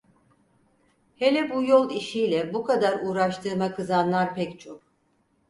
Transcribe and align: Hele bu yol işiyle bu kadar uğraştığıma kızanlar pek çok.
Hele 1.15 1.49
bu 1.49 1.63
yol 1.63 1.91
işiyle 1.95 2.53
bu 2.53 2.63
kadar 2.63 2.99
uğraştığıma 2.99 3.75
kızanlar 3.75 4.35
pek 4.35 4.59
çok. 4.59 4.83